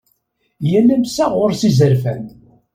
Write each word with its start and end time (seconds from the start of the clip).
Yal 0.69 0.87
amsaɣ 0.95 1.31
ɣer-s 1.39 1.61
izerfan. 1.69 2.23